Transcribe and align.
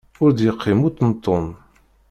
Ur 0.23 0.29
d-yeqqim 0.31 0.79
uṭenṭun! 0.87 1.45